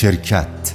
شرکت. 0.00 0.74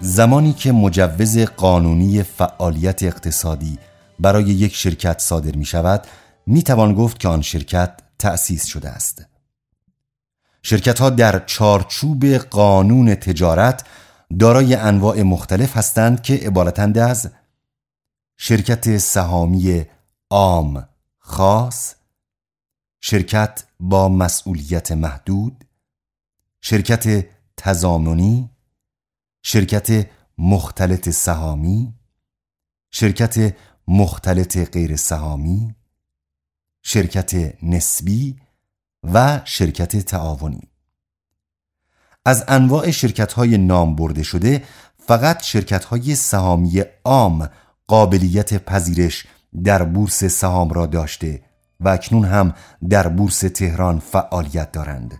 زمانی 0.00 0.52
که 0.52 0.72
مجوز 0.72 1.38
قانونی 1.38 2.22
فعالیت 2.22 3.02
اقتصادی 3.02 3.78
برای 4.18 4.44
یک 4.44 4.74
شرکت 4.74 5.18
صادر 5.18 5.56
می 5.56 5.64
شود 5.64 6.06
می 6.46 6.62
توان 6.62 6.94
گفت 6.94 7.20
که 7.20 7.28
آن 7.28 7.42
شرکت 7.42 7.92
تأسیس 8.18 8.66
شده 8.66 8.88
است. 8.88 9.26
شرکت 10.62 11.00
ها 11.00 11.10
در 11.10 11.42
چارچوب 11.46 12.26
قانون 12.34 13.14
تجارت 13.14 13.84
دارای 14.38 14.74
انواع 14.74 15.22
مختلف 15.22 15.76
هستند 15.76 16.22
که 16.22 16.34
عبارتند 16.34 16.98
از 16.98 17.30
شرکت 18.36 18.98
سهامی 18.98 19.86
عام 20.30 20.88
خاص 21.18 21.94
شرکت 23.00 23.64
با 23.80 24.08
مسئولیت 24.08 24.92
محدود 24.92 25.64
شرکت 26.60 27.26
تضامنی 27.56 28.50
شرکت 29.42 30.10
مختلط 30.38 31.08
سهامی 31.08 31.94
شرکت 32.90 33.56
مختلط 33.88 34.56
غیر 34.72 34.96
سهامی 34.96 35.74
شرکت 36.82 37.54
نسبی 37.62 38.36
و 39.02 39.40
شرکت 39.44 39.96
تعاونی. 39.96 40.70
از 42.24 42.44
انواع 42.48 42.90
شرکت 42.90 43.32
های 43.32 43.58
نام 43.58 43.96
برده 43.96 44.22
شده 44.22 44.64
فقط 44.98 45.42
شرکت 45.42 45.84
های 45.84 46.14
سهامی 46.14 46.82
عام 47.04 47.50
قابلیت 47.86 48.64
پذیرش 48.64 49.26
در 49.64 49.82
بورس 49.82 50.24
سهام 50.24 50.70
را 50.70 50.86
داشته 50.86 51.42
و 51.80 51.88
اکنون 51.88 52.24
هم 52.24 52.54
در 52.90 53.08
بورس 53.08 53.40
تهران 53.40 53.98
فعالیت 53.98 54.72
دارند. 54.72 55.14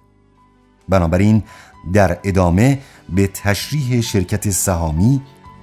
بنابراین 0.88 1.42
در 1.92 2.18
ادامه 2.24 2.78
به 3.08 3.26
تشریح 3.26 4.00
شرکت 4.00 4.50
سهامی 4.50 5.22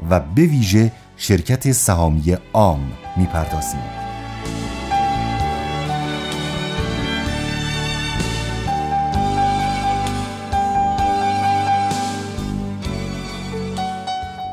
و 0.09 0.19
به 0.19 0.41
ویژه 0.41 0.91
شرکت 1.17 1.71
سهامی 1.71 2.37
عام 2.53 2.91
می‌پردازیم. 3.17 3.81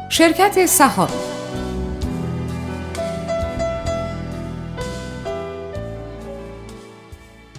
شرکت 0.09 0.67
سهامی 0.67 1.34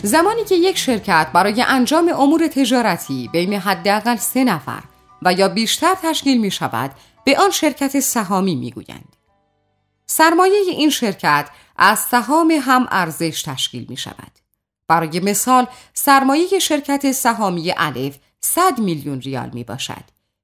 زمانی 0.06 0.44
که 0.44 0.56
یک 0.56 0.78
شرکت 0.78 1.28
برای 1.34 1.62
انجام 1.68 2.12
امور 2.18 2.48
تجارتی 2.48 3.30
بین 3.34 3.54
حداقل 3.54 4.16
سه 4.16 4.44
نفر 4.44 4.84
و 5.22 5.34
یا 5.34 5.48
بیشتر 5.48 5.96
تشکیل 6.04 6.42
می 6.42 6.52
شود 6.52 6.92
به 7.26 7.40
آن 7.40 7.52
شرکت 7.52 8.00
سهامی 8.00 8.56
می 8.56 8.72
گویند. 8.72 9.16
سرمایه 10.06 10.62
این 10.68 10.90
شرکت 10.90 11.50
از 11.78 12.00
سهام 12.00 12.52
هم 12.52 12.88
ارزش 12.92 13.42
تشکیل 13.42 13.86
می 13.90 13.98
شود. 13.98 14.32
برای 14.88 15.20
مثال 15.20 15.68
سرمایه 15.94 16.60
شرکت 16.60 17.12
سهامی 17.12 17.74
الف 17.78 18.18
100 18.42 18.80
میلیون 18.80 19.22
ریال 19.22 19.50
می 19.54 19.64
باشد 19.64 20.04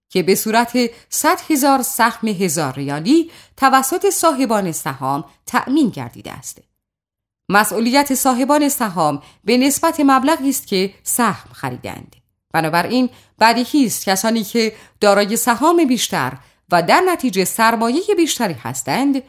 که 0.09 0.23
به 0.23 0.35
صورت 0.35 0.77
100 1.09 1.39
هزار 1.49 1.81
سهم 1.81 2.27
هزار 2.27 2.73
ریالی 2.73 3.31
توسط 3.57 4.09
صاحبان 4.09 4.71
سهام 4.71 5.25
تأمین 5.45 5.89
گردیده 5.89 6.31
است. 6.31 6.70
مسئولیت 7.51 8.13
صاحبان 8.13 8.69
سهام 8.69 9.21
به 9.43 9.57
نسبت 9.57 9.99
مبلغی 10.05 10.49
است 10.49 10.67
که 10.67 10.93
سهم 11.03 11.53
خریدند. 11.53 12.15
بنابراین 12.53 13.09
بدیهی 13.39 13.85
است 13.85 14.05
کسانی 14.05 14.43
که 14.43 14.73
دارای 14.99 15.37
سهام 15.37 15.85
بیشتر 15.85 16.37
و 16.71 16.83
در 16.83 17.01
نتیجه 17.07 17.45
سرمایه 17.45 18.01
بیشتری 18.17 18.53
هستند 18.53 19.23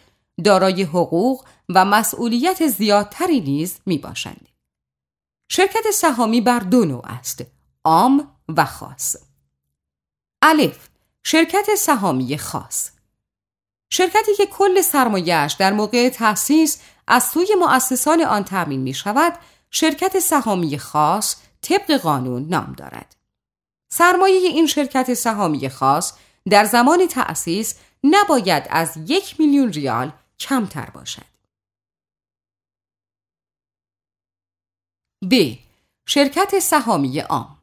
دارای 0.44 0.82
حقوق 0.82 1.44
و 1.68 1.84
مسئولیت 1.84 2.66
زیادتری 2.66 3.40
نیز 3.40 3.78
می 3.86 3.98
باشند. 3.98 4.48
شرکت 5.48 5.90
سهامی 5.94 6.40
بر 6.40 6.58
دو 6.58 6.84
نوع 6.84 7.02
است 7.06 7.44
عام 7.84 8.28
و 8.56 8.64
خاص 8.64 9.16
الف 10.42 10.88
شرکت 11.22 11.74
سهامی 11.78 12.38
خاص 12.38 12.90
شرکتی 13.94 14.34
که 14.36 14.46
کل 14.46 14.80
سرمایهش 14.80 15.52
در 15.52 15.72
موقع 15.72 16.08
تأسیس 16.08 16.82
از 17.06 17.24
سوی 17.24 17.46
مؤسسان 17.58 18.20
آن 18.20 18.44
تأمین 18.44 18.80
می 18.80 18.94
شود 18.94 19.32
شرکت 19.70 20.18
سهامی 20.18 20.78
خاص 20.78 21.36
طبق 21.62 21.92
قانون 21.92 22.48
نام 22.48 22.72
دارد. 22.72 23.16
سرمایه 23.88 24.38
این 24.38 24.66
شرکت 24.66 25.14
سهامی 25.14 25.68
خاص 25.68 26.12
در 26.50 26.64
زمان 26.64 27.06
تأسیس 27.06 27.74
نباید 28.04 28.66
از 28.70 28.96
یک 29.06 29.40
میلیون 29.40 29.72
ریال 29.72 30.12
کمتر 30.38 30.90
باشد. 30.90 31.32
ب. 35.30 35.34
شرکت 36.06 36.58
سهامی 36.58 37.18
عام 37.20 37.58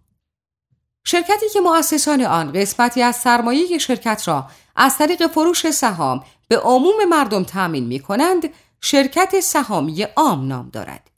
شرکتی 1.06 1.50
که 1.54 1.60
مؤسسان 1.60 2.22
آن 2.22 2.52
قسمتی 2.52 3.02
از 3.02 3.16
سرمایه 3.16 3.78
شرکت 3.78 4.28
را 4.28 4.50
از 4.80 4.98
طریق 4.98 5.28
فروش 5.28 5.72
سهام 5.72 6.24
به 6.48 6.60
عموم 6.60 7.06
مردم 7.10 7.44
تأمین 7.44 7.86
می 7.86 8.00
کنند 8.00 8.50
شرکت 8.82 9.40
سهامی 9.40 10.04
عام 10.04 10.48
نام 10.48 10.70
دارد. 10.70 11.12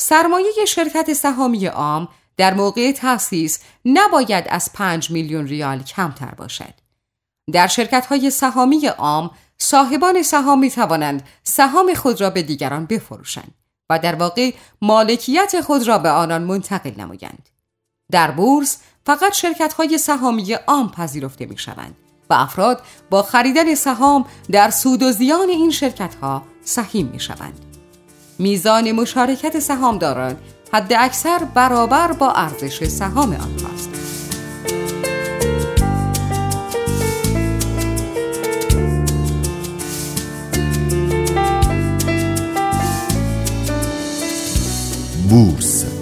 سرمایه 0.00 0.64
شرکت 0.68 1.12
سهامی 1.12 1.66
عام 1.66 2.08
در 2.36 2.54
موقع 2.54 2.92
تأسیس 2.92 3.58
نباید 3.84 4.44
از 4.48 4.72
5 4.72 5.10
میلیون 5.10 5.46
ریال 5.46 5.82
کمتر 5.82 6.34
باشد. 6.34 6.74
در 7.52 7.66
شرکت 7.66 8.06
های 8.06 8.30
سهامی 8.30 8.86
عام 8.86 9.30
صاحبان 9.58 10.22
سهام 10.22 10.58
می 10.58 10.70
توانند 10.70 11.28
سهام 11.42 11.94
خود 11.94 12.20
را 12.20 12.30
به 12.30 12.42
دیگران 12.42 12.86
بفروشند 12.86 13.54
و 13.90 13.98
در 13.98 14.14
واقع 14.14 14.52
مالکیت 14.82 15.60
خود 15.60 15.88
را 15.88 15.98
به 15.98 16.10
آنان 16.10 16.42
منتقل 16.42 17.00
نمایند. 17.00 17.48
در 18.10 18.30
بورس 18.30 18.78
فقط 19.06 19.32
شرکت 19.32 19.72
های 19.72 19.98
سهامی 19.98 20.52
عام 20.52 20.90
پذیرفته 20.90 21.46
می 21.46 21.58
شوند 21.58 21.96
و 22.30 22.34
افراد 22.34 22.82
با 23.10 23.22
خریدن 23.22 23.74
سهام 23.74 24.24
در 24.50 24.70
سود 24.70 25.02
و 25.02 25.12
زیان 25.12 25.48
این 25.48 25.70
شرکت 25.70 26.14
ها 26.14 26.42
سهیم 26.64 27.10
می 27.12 27.20
شوند. 27.20 27.60
میزان 28.38 28.92
مشارکت 28.92 29.58
سهامداران 29.58 30.36
حد 30.72 30.92
اکثر 30.98 31.38
برابر 31.54 32.12
با 32.12 32.32
ارزش 32.32 32.84
سهام 32.84 33.32
آنهاست. 33.32 33.90
بورس 45.30 45.99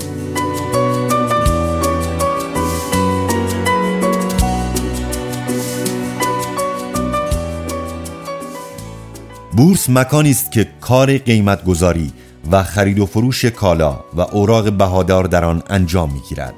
بورس 9.58 9.90
مکانی 9.90 10.30
است 10.30 10.52
که 10.52 10.68
کار 10.80 11.18
قیمت 11.18 11.64
گذاری 11.64 12.12
و 12.50 12.62
خرید 12.62 12.98
و 12.98 13.06
فروش 13.06 13.44
کالا 13.44 14.04
و 14.14 14.20
اوراق 14.20 14.72
بهادار 14.72 15.24
در 15.24 15.44
آن 15.44 15.62
انجام 15.70 16.12
می 16.12 16.20
گیرد. 16.28 16.54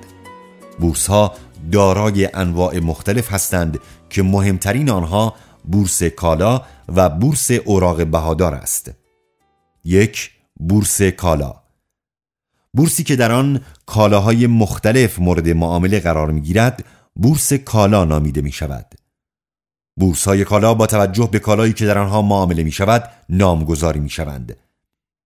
بورس 0.81 1.07
ها 1.07 1.35
دارای 1.73 2.29
انواع 2.35 2.79
مختلف 2.79 3.33
هستند 3.33 3.79
که 4.11 4.23
مهمترین 4.23 4.91
آنها 4.91 5.35
بورس 5.65 6.03
کالا 6.03 6.63
و 6.89 7.09
بورس 7.09 7.51
اوراق 7.51 8.07
بهادار 8.07 8.55
است. 8.55 8.91
یک 9.85 10.31
بورس 10.57 11.03
کالا 11.03 11.55
بورسی 12.75 13.05
که 13.05 13.17
در 13.17 13.33
آن 13.33 13.61
کالاهای 13.87 14.47
مختلف 14.47 15.19
مورد 15.19 15.49
معامله 15.49 16.01
قرار 16.01 16.31
می 16.31 16.41
گیرد 16.41 16.85
بورس 17.17 17.53
کالا 17.53 18.05
نامیده 18.05 18.41
می 18.41 18.53
شود. 18.53 19.00
بورس 20.01 20.25
های 20.25 20.45
کالا 20.45 20.75
با 20.75 20.87
توجه 20.87 21.29
به 21.33 21.39
کالایی 21.39 21.73
که 21.73 21.87
در 21.87 21.99
آنها 21.99 22.23
معامله 22.23 22.63
می 22.63 22.73
شود 22.73 23.11
نامگذاری 23.29 24.01
می 24.01 24.11
شوند. 24.11 24.57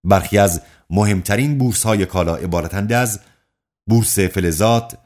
برخی 0.05 0.39
از 0.39 0.63
مهمترین 0.91 1.59
بورس 1.59 1.83
های 1.83 2.07
کالا 2.07 2.37
عبارتند 2.37 2.93
از 2.93 3.21
بورس 3.89 4.19
فلزات 4.19 4.99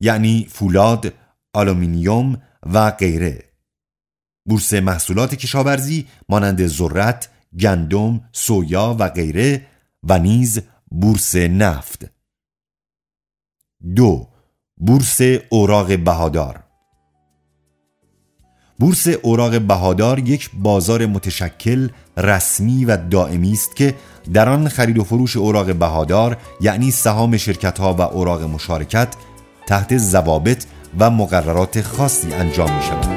یعنی 0.00 0.46
فولاد، 0.50 1.14
آلومینیوم 1.52 2.42
و 2.62 2.90
غیره. 2.90 3.44
بورس 4.48 4.74
محصولات 4.74 5.34
کشاورزی 5.34 6.06
مانند 6.28 6.66
ذرت، 6.66 7.28
گندم، 7.60 8.20
سویا 8.32 8.96
و 8.98 9.08
غیره 9.08 9.66
و 10.02 10.18
نیز 10.18 10.60
بورس 10.90 11.36
نفت. 11.36 12.10
دو 13.96 14.28
بورس 14.76 15.20
اوراق 15.50 15.98
بهادار 15.98 16.65
بورس 18.78 19.08
اوراق 19.08 19.60
بهادار 19.60 20.18
یک 20.18 20.50
بازار 20.54 21.06
متشکل 21.06 21.88
رسمی 22.16 22.84
و 22.84 22.96
دائمی 22.96 23.52
است 23.52 23.76
که 23.76 23.94
در 24.32 24.48
آن 24.48 24.68
خرید 24.68 24.98
و 24.98 25.04
فروش 25.04 25.36
اوراق 25.36 25.74
بهادار 25.74 26.36
یعنی 26.60 26.90
سهام 26.90 27.36
شرکت 27.36 27.78
ها 27.78 27.94
و 27.94 28.00
اوراق 28.02 28.42
مشارکت 28.42 29.08
تحت 29.66 29.96
ضوابط 29.96 30.64
و 30.98 31.10
مقررات 31.10 31.80
خاصی 31.80 32.32
انجام 32.32 32.76
می 32.76 32.82
شود. 32.82 33.15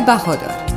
بهادار 0.00 0.70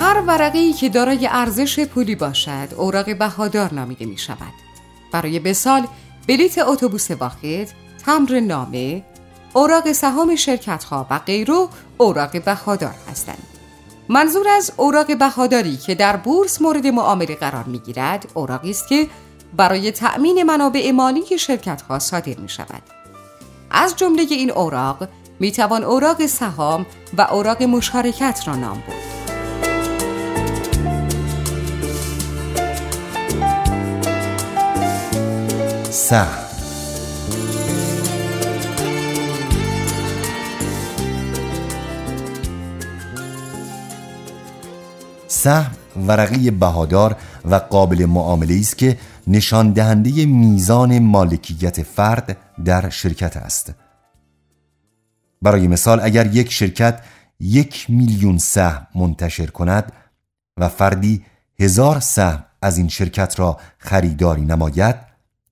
هر 0.00 0.20
ورقی 0.20 0.72
که 0.72 0.88
دارای 0.88 1.28
ارزش 1.32 1.80
پولی 1.80 2.14
باشد 2.14 2.68
اوراق 2.76 3.16
بهادار 3.16 3.74
نامیده 3.74 4.06
می 4.06 4.18
شود. 4.18 4.52
برای 5.12 5.38
مثال 5.38 5.86
بلیت 6.28 6.58
اتوبوس 6.58 7.10
واحد 7.10 7.68
تمر 8.06 8.40
نامه 8.40 9.02
اوراق 9.52 9.92
سهام 9.92 10.36
شرکت 10.36 10.84
ها 10.84 11.06
و 11.10 11.18
غیره 11.18 11.68
اوراق 11.98 12.44
بهادار 12.44 12.94
هستند. 13.10 13.46
منظور 14.08 14.48
از 14.48 14.72
اوراق 14.76 15.18
بهاداری 15.18 15.76
که 15.76 15.94
در 15.94 16.16
بورس 16.16 16.62
مورد 16.62 16.86
معامله 16.86 17.34
قرار 17.34 17.64
می 17.64 17.78
گیرد 17.78 18.28
اوراقی 18.34 18.70
است 18.70 18.88
که 18.88 19.08
برای 19.56 19.92
تأمین 19.92 20.42
منابع 20.42 20.90
مالی 20.90 21.38
شرکت 21.38 21.82
ها 21.82 21.98
صادر 21.98 22.36
می 22.38 22.48
شود. 22.48 22.82
از 23.70 23.96
جمله 23.96 24.22
این 24.30 24.50
اوراق 24.50 25.08
می 25.40 25.52
توان 25.52 25.84
اوراق 25.84 26.26
سهام 26.26 26.86
و 27.18 27.22
اوراق 27.22 27.62
مشارکت 27.62 28.42
را 28.46 28.54
نام 28.56 28.82
برد. 28.88 29.20
سهم 35.90 36.50
سهم 45.28 45.70
ورقی 46.06 46.50
بهادار 46.50 47.16
و 47.44 47.54
قابل 47.54 48.04
معامله 48.04 48.54
است 48.60 48.78
که 48.78 48.98
نشان 49.30 49.72
دهنده 49.72 50.26
میزان 50.26 50.98
مالکیت 50.98 51.82
فرد 51.82 52.36
در 52.64 52.90
شرکت 52.90 53.36
است. 53.36 53.74
برای 55.42 55.68
مثال 55.68 56.00
اگر 56.02 56.26
یک 56.26 56.52
شرکت 56.52 57.02
یک 57.40 57.90
میلیون 57.90 58.38
سهم 58.38 58.86
منتشر 58.94 59.46
کند 59.46 59.92
و 60.56 60.68
فردی 60.68 61.24
هزار 61.60 62.00
سهم 62.00 62.44
از 62.62 62.78
این 62.78 62.88
شرکت 62.88 63.40
را 63.40 63.60
خریداری 63.78 64.42
نماید 64.42 64.96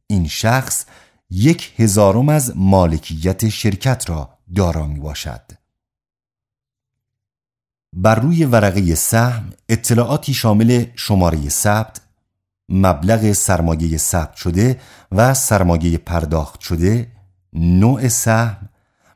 این 0.06 0.28
شخص 0.28 0.84
یک 1.30 1.72
هزارم 1.76 2.28
از 2.28 2.52
مالکیت 2.56 3.48
شرکت 3.48 4.10
را 4.10 4.38
دارا 4.54 4.86
می 4.86 5.00
باشد 5.00 5.42
بر 7.92 8.14
روی 8.14 8.44
ورقه 8.44 8.94
سهم 8.94 9.52
اطلاعاتی 9.68 10.34
شامل 10.34 10.84
شماره 10.96 11.48
ثبت 11.48 12.00
مبلغ 12.68 13.32
سرمایه 13.32 13.98
ثبت 13.98 14.36
شده 14.36 14.80
و 15.12 15.34
سرمایه 15.34 15.98
پرداخت 15.98 16.60
شده 16.60 17.12
نوع 17.52 18.08
سهم 18.08 18.68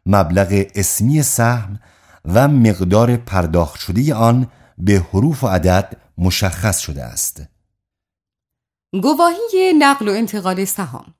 مبلغ 0.07 0.65
اسمی 0.75 1.23
سهم 1.23 1.81
و 2.25 2.49
مقدار 2.49 3.17
پرداخت 3.17 3.81
شده 3.81 4.15
آن 4.15 4.51
به 4.79 5.07
حروف 5.13 5.45
و 5.45 5.47
عدد 5.47 5.97
مشخص 6.19 6.79
شده 6.79 7.05
است. 7.05 7.43
گواهی 9.03 9.73
نقل 9.79 10.09
و 10.09 10.13
انتقال 10.13 10.65
سهام 10.65 11.15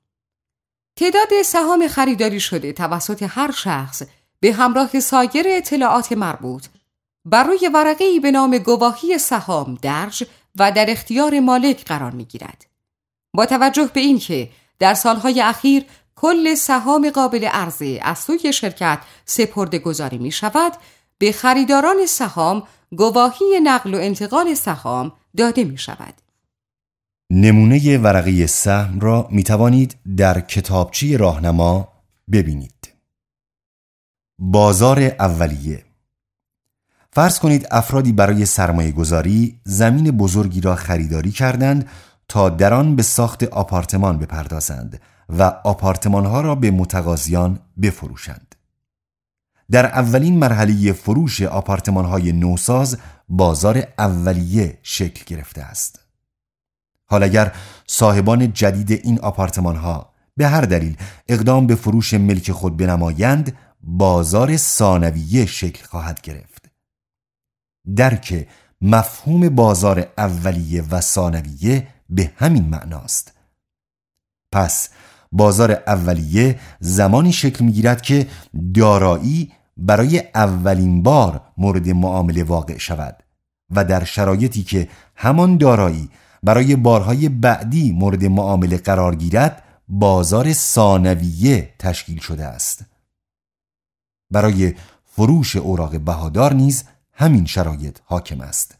تعداد 0.95 1.41
سهام 1.45 1.87
خریداری 1.87 2.39
شده 2.39 2.73
توسط 2.73 3.25
هر 3.29 3.51
شخص 3.51 4.03
به 4.39 4.53
همراه 4.53 4.99
سایر 4.99 5.45
اطلاعات 5.47 6.11
مربوط. 6.11 6.67
بر 7.25 7.43
روی 7.43 7.69
ورقه 7.73 8.19
به 8.19 8.31
نام 8.31 8.57
گواهی 8.57 9.17
سهام 9.17 9.77
درج 9.81 10.23
و 10.59 10.71
در 10.71 10.85
اختیار 10.89 11.39
مالک 11.39 11.85
قرار 11.85 12.11
می 12.11 12.25
گیرد. 12.25 12.65
با 13.33 13.45
توجه 13.45 13.89
به 13.93 13.99
اینکه 13.99 14.49
در 14.79 14.93
سالهای 14.93 15.41
اخیر 15.41 15.85
کل 16.15 16.55
سهام 16.55 17.09
قابل 17.09 17.45
عرضه 17.45 17.99
از 18.01 18.19
سوی 18.19 18.53
شرکت 18.53 18.99
سپرده 19.25 19.79
گذاری 19.79 20.17
می 20.17 20.31
شود 20.31 20.73
به 21.17 21.31
خریداران 21.31 22.05
سهام 22.05 22.63
گواهی 22.97 23.59
نقل 23.63 23.93
و 23.93 23.97
انتقال 23.97 24.53
سهام 24.53 25.11
داده 25.37 25.63
می 25.63 25.77
شود. 25.77 26.13
نمونه 27.31 27.97
ورقه 27.97 28.47
سهم 28.47 28.99
را 28.99 29.27
می 29.31 29.43
توانید 29.43 29.95
در 30.17 30.41
کتابچی 30.41 31.17
راهنما 31.17 31.87
ببینید. 32.31 32.93
بازار 34.39 34.99
اولیه 34.99 35.83
فرض 37.15 37.39
کنید 37.39 37.67
افرادی 37.71 38.11
برای 38.11 38.45
سرمایه 38.45 38.91
گذاری 38.91 39.59
زمین 39.63 40.11
بزرگی 40.11 40.61
را 40.61 40.75
خریداری 40.75 41.31
کردند 41.31 41.87
تا 42.27 42.49
در 42.49 42.73
آن 42.73 42.95
به 42.95 43.03
ساخت 43.03 43.43
آپارتمان 43.43 44.17
بپردازند 44.17 45.01
و 45.29 45.43
آپارتمانها 45.63 46.41
را 46.41 46.55
به 46.55 46.71
متقاضیان 46.71 47.59
بفروشند. 47.81 48.55
در 49.71 49.85
اولین 49.85 50.39
مرحله 50.39 50.93
فروش 50.93 51.41
آپارتمانهای 51.41 52.31
نوساز 52.31 52.97
بازار 53.29 53.83
اولیه 53.97 54.79
شکل 54.83 55.35
گرفته 55.35 55.61
است. 55.61 55.99
حال 57.05 57.23
اگر 57.23 57.51
صاحبان 57.87 58.53
جدید 58.53 58.91
این 58.91 59.19
آپارتمانها 59.19 60.13
به 60.37 60.47
هر 60.47 60.61
دلیل 60.61 60.97
اقدام 61.27 61.67
به 61.67 61.75
فروش 61.75 62.13
ملک 62.13 62.51
خود 62.51 62.77
بنمایند 62.77 63.57
بازار 63.83 64.57
ثانویه 64.57 65.45
شکل 65.45 65.85
خواهد 65.85 66.21
گرفت. 66.21 66.52
درک 67.95 68.47
مفهوم 68.81 69.49
بازار 69.49 70.07
اولیه 70.17 70.83
و 70.91 71.01
ثانویه 71.01 71.87
به 72.09 72.31
همین 72.35 72.65
معناست. 72.65 73.33
پس 74.51 74.89
بازار 75.31 75.71
اولیه 75.71 76.59
زمانی 76.79 77.33
شکل 77.33 77.65
می‌گیرد 77.65 78.01
که 78.01 78.27
دارایی 78.73 79.51
برای 79.77 80.23
اولین 80.35 81.03
بار 81.03 81.41
مورد 81.57 81.89
معامله 81.89 82.43
واقع 82.43 82.77
شود 82.77 83.23
و 83.75 83.85
در 83.85 84.03
شرایطی 84.03 84.63
که 84.63 84.89
همان 85.15 85.57
دارایی 85.57 86.09
برای 86.43 86.75
بارهای 86.75 87.29
بعدی 87.29 87.91
مورد 87.91 88.25
معامله 88.25 88.77
قرار 88.77 89.15
گیرد 89.15 89.63
بازار 89.87 90.53
ثانویه 90.53 91.73
تشکیل 91.79 92.19
شده 92.19 92.45
است. 92.45 92.85
برای 94.31 94.75
فروش 95.05 95.55
اوراق 95.55 95.99
بهادار 95.99 96.53
نیز 96.53 96.83
همین 97.13 97.45
شرایط 97.45 97.99
حاکم 98.05 98.41
است. 98.41 98.75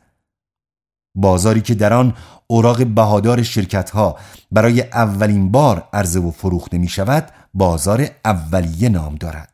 بازاری 1.15 1.61
که 1.61 1.75
در 1.75 1.93
آن 1.93 2.13
اوراق 2.47 2.85
بهادار 2.85 3.43
شرکت 3.43 3.89
ها 3.89 4.17
برای 4.51 4.81
اولین 4.81 5.51
بار 5.51 5.87
عرضه 5.93 6.19
و 6.19 6.31
فروخته 6.31 6.77
می 6.77 6.87
شود 6.87 7.31
بازار 7.53 8.07
اولیه 8.25 8.89
نام 8.89 9.15
دارد. 9.15 9.53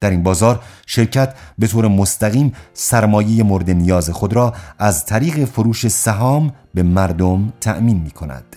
در 0.00 0.10
این 0.10 0.22
بازار 0.22 0.62
شرکت 0.86 1.34
به 1.58 1.66
طور 1.66 1.88
مستقیم 1.88 2.52
سرمایه 2.74 3.42
مورد 3.42 3.70
نیاز 3.70 4.10
خود 4.10 4.32
را 4.32 4.54
از 4.78 5.06
طریق 5.06 5.44
فروش 5.44 5.88
سهام 5.88 6.52
به 6.74 6.82
مردم 6.82 7.52
تأمین 7.60 8.00
می 8.00 8.10
کند 8.10 8.56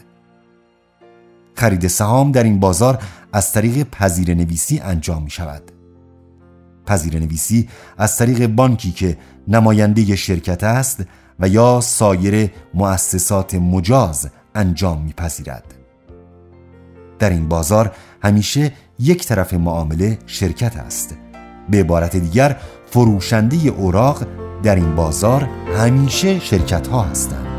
خرید 1.55 1.88
سهام 1.88 2.31
در 2.31 2.43
این 2.43 2.59
بازار 2.59 3.03
از 3.33 3.53
طریق 3.53 3.89
پذیر 3.89 4.33
نویسی 4.33 4.79
انجام 4.79 5.24
می 5.24 5.29
شود 5.29 5.75
پذیر 6.86 7.20
نویسی 7.20 7.70
از 7.98 8.18
طریق 8.18 8.48
بانکی 8.48 8.92
که 8.92 9.18
نماینده 9.48 10.15
شرکت 10.15 10.63
است 10.63 11.04
و 11.39 11.48
یا 11.48 11.82
سایر 11.82 12.51
مؤسسات 12.74 13.56
مجاز 13.56 14.30
انجام 14.56 15.01
میپذیرد. 15.01 15.74
در 17.20 17.30
این 17.30 17.50
بازار 17.50 17.92
همیشه 18.24 18.72
یک 19.00 19.25
طرف 19.25 19.54
معامله 19.54 20.18
شرکت 20.25 20.77
است. 20.77 21.18
به 21.70 21.80
عبارت 21.80 22.15
دیگر 22.15 22.58
فروشنده 22.89 23.70
اوراق 23.70 24.27
در 24.63 24.75
این 24.75 24.96
بازار 24.96 25.50
همیشه 25.77 26.39
شرکت 26.39 26.88
ها 26.88 27.01
هستند. 27.01 27.54